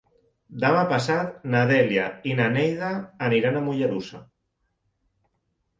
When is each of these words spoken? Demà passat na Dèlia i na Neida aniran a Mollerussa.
Demà 0.61 0.79
passat 0.93 1.35
na 1.55 1.61
Dèlia 1.73 2.07
i 2.31 2.33
na 2.41 2.49
Neida 2.57 2.91
aniran 3.29 3.61
a 3.61 3.63
Mollerussa. 3.69 4.25